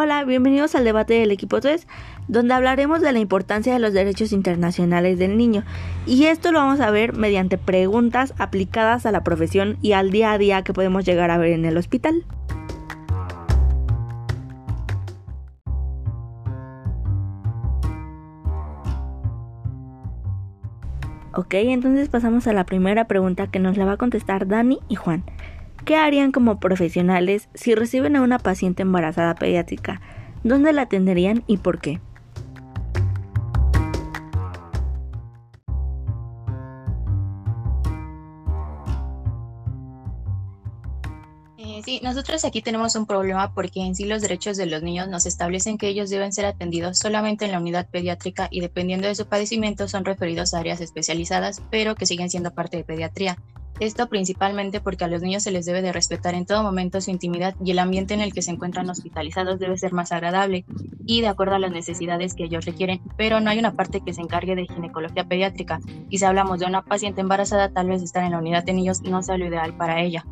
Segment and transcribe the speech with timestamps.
[0.00, 1.88] Hola, bienvenidos al debate del equipo 3,
[2.28, 5.64] donde hablaremos de la importancia de los derechos internacionales del niño.
[6.06, 10.30] Y esto lo vamos a ver mediante preguntas aplicadas a la profesión y al día
[10.30, 12.24] a día que podemos llegar a ver en el hospital.
[21.34, 24.94] Ok, entonces pasamos a la primera pregunta que nos la va a contestar Dani y
[24.94, 25.24] Juan.
[25.88, 30.02] ¿Qué harían como profesionales si reciben a una paciente embarazada pediátrica?
[30.44, 31.98] ¿Dónde la atenderían y por qué?
[41.56, 45.08] Eh, sí, nosotros aquí tenemos un problema porque en sí los derechos de los niños
[45.08, 49.14] nos establecen que ellos deben ser atendidos solamente en la unidad pediátrica y dependiendo de
[49.14, 53.38] su padecimiento son referidos a áreas especializadas, pero que siguen siendo parte de pediatría.
[53.80, 57.12] Esto principalmente porque a los niños se les debe de respetar en todo momento su
[57.12, 60.64] intimidad y el ambiente en el que se encuentran hospitalizados debe ser más agradable
[61.06, 64.12] y de acuerdo a las necesidades que ellos requieren, pero no hay una parte que
[64.12, 65.78] se encargue de ginecología pediátrica
[66.10, 69.00] y si hablamos de una paciente embarazada tal vez estar en la unidad de niños
[69.02, 70.24] no sea lo ideal para ella.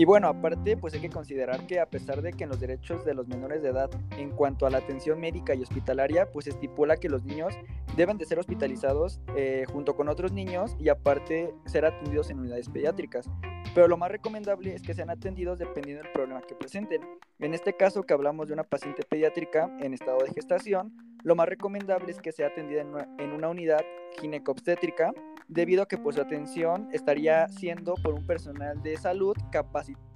[0.00, 3.04] Y bueno, aparte, pues hay que considerar que a pesar de que en los derechos
[3.04, 6.98] de los menores de edad, en cuanto a la atención médica y hospitalaria, pues estipula
[6.98, 7.52] que los niños
[7.96, 12.68] deben de ser hospitalizados eh, junto con otros niños y aparte ser atendidos en unidades
[12.68, 13.28] pediátricas.
[13.74, 17.00] Pero lo más recomendable es que sean atendidos dependiendo del problema que presenten.
[17.40, 20.92] En este caso que hablamos de una paciente pediátrica en estado de gestación,
[21.24, 23.84] lo más recomendable es que sea atendida en una, en una unidad
[24.20, 25.12] ginecobstétrica
[25.48, 30.06] debido a que pues, su atención estaría siendo por un personal de salud capacitado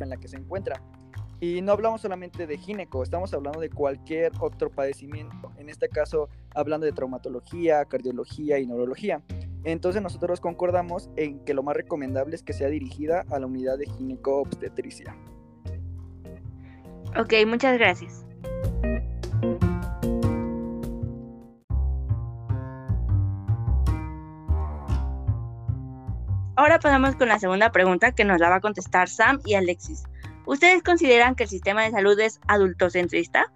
[0.00, 0.82] en la que se encuentra.
[1.40, 6.28] Y no hablamos solamente de gineco, estamos hablando de cualquier otro padecimiento, en este caso
[6.54, 9.22] hablando de traumatología, cardiología y neurología.
[9.64, 13.78] Entonces nosotros concordamos en que lo más recomendable es que sea dirigida a la unidad
[13.78, 15.16] de gineco-obstetricia.
[17.18, 18.26] Ok, muchas gracias.
[26.60, 30.04] Ahora pasamos con la segunda pregunta que nos la va a contestar Sam y Alexis.
[30.44, 33.50] ¿Ustedes consideran que el sistema de salud es adultocentrista?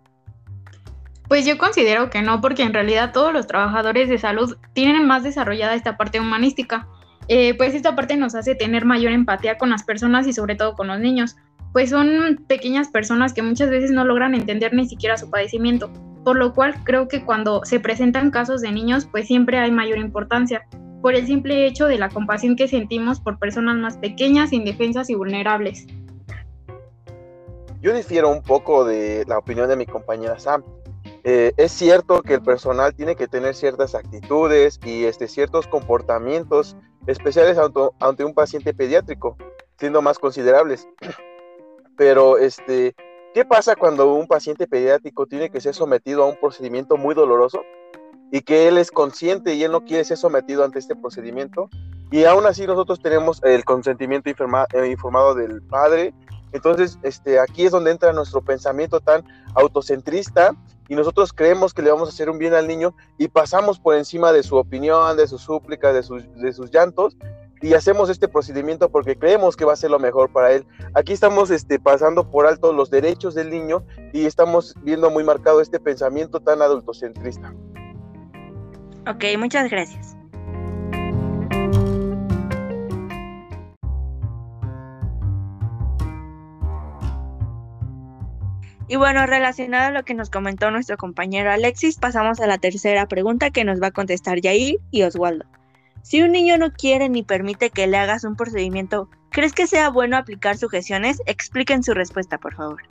[1.29, 5.23] Pues yo considero que no, porque en realidad todos los trabajadores de salud tienen más
[5.23, 6.89] desarrollada esta parte humanística.
[7.29, 10.73] Eh, pues esta parte nos hace tener mayor empatía con las personas y sobre todo
[10.73, 11.37] con los niños,
[11.75, 15.93] pues son pequeñas personas que muchas veces no logran entender ni siquiera su padecimiento,
[16.25, 19.99] por lo cual creo que cuando se presentan casos de niños, pues siempre hay mayor
[19.99, 20.63] importancia
[21.05, 25.15] por el simple hecho de la compasión que sentimos por personas más pequeñas, indefensas y
[25.15, 25.87] vulnerables.
[27.83, 30.65] Yo difiero un poco de la opinión de mi compañera Sam.
[31.23, 36.75] Eh, es cierto que el personal tiene que tener ciertas actitudes y este, ciertos comportamientos
[37.07, 37.59] especiales
[38.01, 39.37] ante, un paciente pediátrico,
[39.77, 40.89] siendo más considerables.
[41.99, 42.95] Pero, este,
[43.35, 47.61] ¿qué pasa cuando un paciente pediátrico tiene que ser sometido a un procedimiento muy doloroso?
[48.31, 51.69] Y que él es consciente y él no quiere ser sometido ante este procedimiento.
[52.11, 56.15] Y aún así nosotros tenemos el consentimiento eh, informado del padre.
[56.53, 59.25] Entonces, este, aquí es donde entra nuestro pensamiento tan
[59.55, 60.55] autocentrista
[60.89, 63.95] y nosotros creemos que le vamos a hacer un bien al niño y pasamos por
[63.95, 66.03] encima de su opinión, de sus súplicas, de
[66.53, 67.17] sus, llantos
[67.63, 70.67] y hacemos este procedimiento porque creemos que va a ser lo mejor para él.
[70.95, 75.61] Aquí estamos este, pasando por alto los derechos del niño y estamos viendo muy marcado
[75.61, 77.55] este pensamiento tan adultocentrista.
[79.07, 80.17] Ok, muchas gracias.
[88.87, 93.07] Y bueno, relacionado a lo que nos comentó nuestro compañero Alexis, pasamos a la tercera
[93.09, 95.47] pregunta que nos va a contestar Yair y Oswaldo.
[96.03, 99.89] Si un niño no quiere ni permite que le hagas un procedimiento, ¿crees que sea
[99.89, 101.23] bueno aplicar sujeciones?
[101.27, 102.83] Expliquen su respuesta, por favor.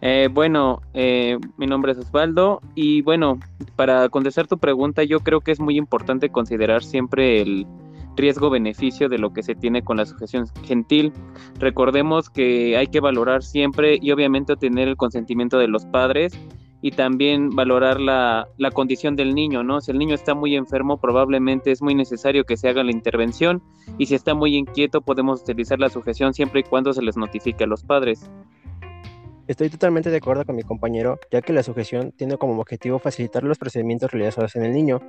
[0.00, 3.40] Eh, bueno, eh, mi nombre es Osvaldo y bueno,
[3.74, 7.66] para contestar tu pregunta, yo creo que es muy importante considerar siempre el
[8.16, 11.12] riesgo-beneficio de lo que se tiene con la sujeción gentil.
[11.58, 16.32] Recordemos que hay que valorar siempre y obviamente tener el consentimiento de los padres
[16.80, 19.80] y también valorar la, la, condición del niño, ¿no?
[19.80, 23.62] Si el niño está muy enfermo, probablemente es muy necesario que se haga la intervención
[23.98, 27.64] y si está muy inquieto, podemos utilizar la sujeción siempre y cuando se les notifique
[27.64, 28.30] a los padres.
[29.48, 33.44] Estoy totalmente de acuerdo con mi compañero, ya que la sujeción tiene como objetivo facilitar
[33.44, 35.00] los procedimientos realizados en el niño,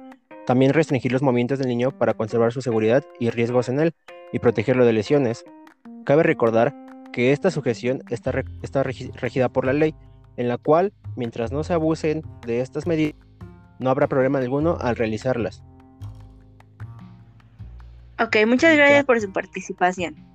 [0.46, 3.94] también restringir los movimientos del niño para conservar su seguridad y riesgos en él
[4.32, 5.44] y protegerlo de lesiones.
[6.06, 6.74] Cabe recordar
[7.12, 9.94] que esta sujeción está, está regida por la ley,
[10.38, 13.20] en la cual, mientras no se abusen de estas medidas,
[13.78, 15.64] no habrá problema alguno al realizarlas.
[18.18, 20.29] Ok, muchas gracias por su participación.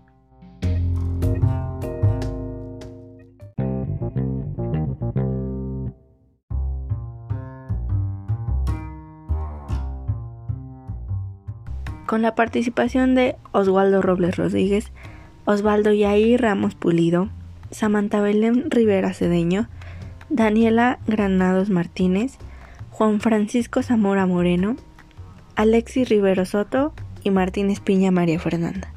[12.07, 14.93] Con la participación de Oswaldo Robles Rodríguez,
[15.45, 17.29] Osvaldo Yair Ramos Pulido,
[17.71, 19.69] Samantha Belén Rivera Cedeño,
[20.31, 22.39] Daniela Granados Martínez,
[22.91, 24.77] Juan Francisco Zamora Moreno,
[25.57, 28.94] Alexis Rivero Soto y Martínez Piña María Fernanda.